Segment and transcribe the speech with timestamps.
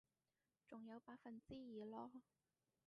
[0.65, 2.09] 仲有百分之二囉